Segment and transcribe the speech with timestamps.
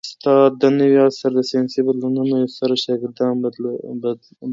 [0.07, 3.75] استاد د نوي عصر د ساینسي بدلونونو سره شاګردان بلدوي.